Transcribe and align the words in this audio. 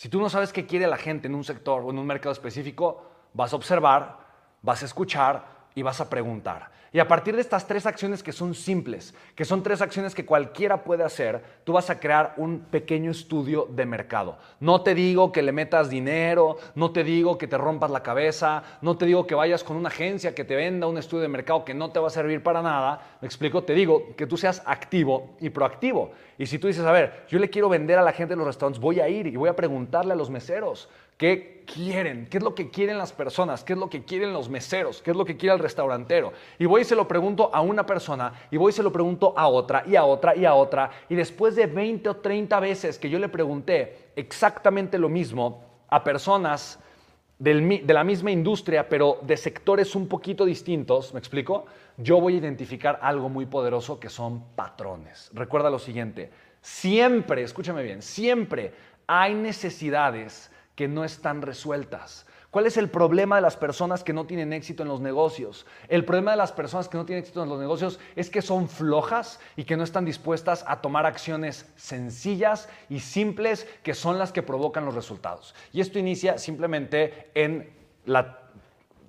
Si 0.00 0.08
tú 0.08 0.18
no 0.18 0.30
sabes 0.30 0.50
qué 0.50 0.64
quiere 0.64 0.86
la 0.86 0.96
gente 0.96 1.26
en 1.26 1.34
un 1.34 1.44
sector 1.44 1.82
o 1.84 1.90
en 1.90 1.98
un 1.98 2.06
mercado 2.06 2.32
específico, 2.32 3.04
vas 3.34 3.52
a 3.52 3.56
observar, 3.56 4.16
vas 4.62 4.80
a 4.80 4.86
escuchar 4.86 5.59
y 5.74 5.82
vas 5.82 6.00
a 6.00 6.10
preguntar. 6.10 6.70
Y 6.92 6.98
a 6.98 7.06
partir 7.06 7.36
de 7.36 7.40
estas 7.40 7.68
tres 7.68 7.86
acciones 7.86 8.20
que 8.20 8.32
son 8.32 8.52
simples, 8.52 9.14
que 9.36 9.44
son 9.44 9.62
tres 9.62 9.80
acciones 9.80 10.12
que 10.12 10.26
cualquiera 10.26 10.82
puede 10.82 11.04
hacer, 11.04 11.40
tú 11.62 11.74
vas 11.74 11.88
a 11.88 12.00
crear 12.00 12.34
un 12.36 12.58
pequeño 12.58 13.12
estudio 13.12 13.68
de 13.70 13.86
mercado. 13.86 14.38
No 14.58 14.80
te 14.82 14.96
digo 14.96 15.30
que 15.30 15.42
le 15.42 15.52
metas 15.52 15.88
dinero, 15.88 16.56
no 16.74 16.90
te 16.90 17.04
digo 17.04 17.38
que 17.38 17.46
te 17.46 17.56
rompas 17.56 17.92
la 17.92 18.02
cabeza, 18.02 18.64
no 18.82 18.96
te 18.96 19.06
digo 19.06 19.24
que 19.24 19.36
vayas 19.36 19.62
con 19.62 19.76
una 19.76 19.88
agencia 19.88 20.34
que 20.34 20.44
te 20.44 20.56
venda 20.56 20.88
un 20.88 20.98
estudio 20.98 21.22
de 21.22 21.28
mercado 21.28 21.64
que 21.64 21.74
no 21.74 21.90
te 21.90 22.00
va 22.00 22.08
a 22.08 22.10
servir 22.10 22.42
para 22.42 22.60
nada. 22.60 23.18
Me 23.20 23.26
explico, 23.26 23.62
te 23.62 23.74
digo 23.74 24.16
que 24.16 24.26
tú 24.26 24.36
seas 24.36 24.60
activo 24.66 25.36
y 25.38 25.50
proactivo. 25.50 26.10
Y 26.38 26.46
si 26.46 26.58
tú 26.58 26.66
dices, 26.66 26.84
a 26.84 26.90
ver, 26.90 27.24
yo 27.28 27.38
le 27.38 27.50
quiero 27.50 27.68
vender 27.68 28.00
a 28.00 28.02
la 28.02 28.12
gente 28.12 28.32
de 28.32 28.38
los 28.38 28.46
restaurantes, 28.46 28.80
voy 28.80 28.98
a 28.98 29.08
ir 29.08 29.28
y 29.28 29.36
voy 29.36 29.48
a 29.48 29.54
preguntarle 29.54 30.14
a 30.14 30.16
los 30.16 30.28
meseros, 30.28 30.88
¿Qué 31.20 31.64
quieren? 31.66 32.26
¿Qué 32.30 32.38
es 32.38 32.42
lo 32.42 32.54
que 32.54 32.70
quieren 32.70 32.96
las 32.96 33.12
personas? 33.12 33.62
¿Qué 33.62 33.74
es 33.74 33.78
lo 33.78 33.90
que 33.90 34.06
quieren 34.06 34.32
los 34.32 34.48
meseros? 34.48 35.02
¿Qué 35.02 35.10
es 35.10 35.16
lo 35.18 35.26
que 35.26 35.36
quiere 35.36 35.54
el 35.54 35.60
restaurantero? 35.70 36.32
Y 36.58 36.66
voy 36.66 36.82
y 36.82 36.84
se 36.84 36.96
lo 36.96 37.06
pregunto 37.06 37.50
a 37.52 37.60
una 37.60 37.86
persona, 37.86 38.32
y 38.50 38.56
voy 38.56 38.70
y 38.70 38.72
se 38.74 38.82
lo 38.82 38.92
pregunto 38.92 39.32
a 39.36 39.48
otra, 39.48 39.84
y 39.86 39.96
a 39.96 40.04
otra, 40.04 40.36
y 40.36 40.44
a 40.44 40.54
otra. 40.54 40.90
Y 41.08 41.14
después 41.14 41.54
de 41.54 41.66
20 41.66 42.08
o 42.08 42.16
30 42.16 42.60
veces 42.60 42.98
que 42.98 43.08
yo 43.08 43.18
le 43.18 43.28
pregunté 43.28 44.10
exactamente 44.16 44.98
lo 44.98 45.08
mismo 45.08 45.64
a 45.88 46.02
personas 46.02 46.78
de 47.38 47.94
la 47.94 48.04
misma 48.04 48.30
industria, 48.30 48.86
pero 48.86 49.18
de 49.22 49.34
sectores 49.34 49.94
un 49.96 50.08
poquito 50.08 50.44
distintos, 50.44 51.14
¿me 51.14 51.20
explico? 51.20 51.64
Yo 51.96 52.20
voy 52.20 52.34
a 52.34 52.38
identificar 52.38 52.98
algo 53.00 53.30
muy 53.30 53.46
poderoso 53.46 53.98
que 53.98 54.10
son 54.10 54.44
patrones. 54.54 55.30
Recuerda 55.32 55.70
lo 55.70 55.78
siguiente, 55.78 56.30
siempre, 56.60 57.42
escúchame 57.42 57.82
bien, 57.82 58.02
siempre 58.02 58.74
hay 59.06 59.32
necesidades 59.32 60.50
que 60.74 60.86
no 60.86 61.02
están 61.02 61.40
resueltas. 61.40 62.26
¿Cuál 62.50 62.66
es 62.66 62.76
el 62.76 62.90
problema 62.90 63.36
de 63.36 63.42
las 63.42 63.56
personas 63.56 64.02
que 64.02 64.12
no 64.12 64.26
tienen 64.26 64.52
éxito 64.52 64.82
en 64.82 64.88
los 64.88 65.00
negocios? 65.00 65.66
El 65.88 66.04
problema 66.04 66.32
de 66.32 66.36
las 66.36 66.50
personas 66.50 66.88
que 66.88 66.98
no 66.98 67.06
tienen 67.06 67.22
éxito 67.22 67.44
en 67.44 67.48
los 67.48 67.60
negocios 67.60 68.00
es 68.16 68.28
que 68.28 68.42
son 68.42 68.68
flojas 68.68 69.38
y 69.56 69.62
que 69.62 69.76
no 69.76 69.84
están 69.84 70.04
dispuestas 70.04 70.64
a 70.66 70.80
tomar 70.80 71.06
acciones 71.06 71.70
sencillas 71.76 72.68
y 72.88 72.98
simples 72.98 73.68
que 73.84 73.94
son 73.94 74.18
las 74.18 74.32
que 74.32 74.42
provocan 74.42 74.84
los 74.84 74.96
resultados. 74.96 75.54
Y 75.72 75.80
esto 75.80 76.00
inicia 76.00 76.38
simplemente 76.38 77.30
en 77.34 77.70
la 78.04 78.40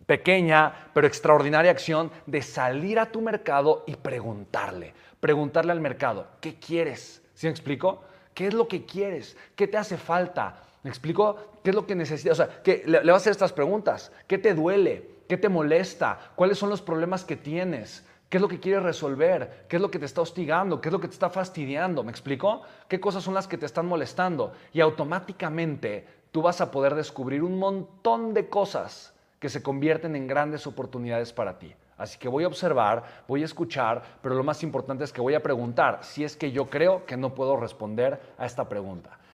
pequeña 0.06 0.90
pero 0.94 1.08
extraordinaria 1.08 1.72
acción 1.72 2.12
de 2.28 2.44
salir 2.44 3.00
a 3.00 3.12
tu 3.12 3.22
mercado 3.22 3.84
y 3.88 3.96
preguntarle, 3.96 4.94
preguntarle 5.20 5.72
al 5.72 5.82
mercado, 5.82 6.28
¿qué 6.42 6.60
quieres? 6.60 7.24
¿Sí 7.34 7.48
me 7.48 7.52
explico? 7.52 8.04
¿Qué 8.34 8.48
es 8.48 8.54
lo 8.54 8.68
que 8.68 8.86
quieres? 8.86 9.36
¿Qué 9.56 9.68
te 9.68 9.78
hace 9.78 9.98
falta? 9.98 10.64
¿Me 10.84 10.90
explico? 10.90 11.38
¿Qué 11.64 11.70
es 11.70 11.76
lo 11.76 11.86
que 11.86 11.96
necesitas? 11.96 12.40
O 12.40 12.44
sea, 12.44 12.62
que 12.64 12.84
le, 12.86 13.00
vas 13.00 13.14
a 13.14 13.16
hacer 13.18 13.32
estas 13.32 13.54
preguntas. 13.54 14.12
¿Qué 14.28 14.38
te 14.38 14.54
duele? 14.54 15.10
¿Qué 15.28 15.38
te 15.38 15.50
molesta? 15.50 16.32
¿Cuáles 16.36 16.58
son 16.58 16.70
los 16.70 16.82
problemas 16.82 17.24
que 17.24 17.36
tienes? 17.36 18.06
¿Qué 18.30 18.38
es 18.38 18.42
lo 18.42 18.48
que 18.48 18.60
quieres 18.60 18.84
resolver? 18.84 19.66
¿Qué 19.68 19.76
es 19.76 19.82
lo 19.82 19.92
que 19.92 20.00
te 20.00 20.06
está 20.06 20.22
hostigando? 20.22 20.80
¿Qué 20.80 20.90
es 20.90 20.94
lo 20.94 21.02
que 21.02 21.08
te 21.08 21.14
está 21.14 21.30
fastidiando? 21.30 22.04
¿Me 22.04 22.12
explico? 22.12 22.62
¿Qué 22.88 23.00
cosas 23.00 23.24
son 23.24 23.34
las 23.34 23.48
que 23.48 23.58
te 23.58 23.66
están 23.66 23.86
molestando? 23.86 24.54
Y 24.74 24.80
automáticamente 24.80 26.08
tú 26.32 26.42
vas 26.42 26.62
a 26.62 26.72
poder 26.72 26.96
descubrir 26.96 27.44
un 27.44 27.60
montón 27.60 28.34
de 28.34 28.48
cosas 28.48 29.14
que 29.40 29.50
se 29.50 29.62
convierten 29.62 30.16
en 30.16 30.28
grandes 30.28 30.66
oportunidades 30.66 31.34
para 31.34 31.60
ti. 31.60 31.76
Así 32.02 32.18
que 32.18 32.28
voy 32.28 32.44
a 32.44 32.48
observar, 32.48 33.04
voy 33.28 33.44
a 33.44 33.46
escuchar, 33.46 34.02
pero 34.24 34.34
lo 34.34 34.44
más 34.44 34.64
importante 34.64 35.04
es 35.04 35.14
que 35.14 35.22
voy 35.22 35.36
a 35.36 35.44
preguntar 35.44 36.00
si 36.02 36.24
es 36.24 36.36
que 36.36 36.52
yo 36.52 36.68
creo 36.68 37.06
que 37.06 37.16
no 37.16 37.36
puedo 37.36 37.58
responder 37.58 38.20
a 38.40 38.46
esta 38.48 38.68
pregunta. 38.68 39.20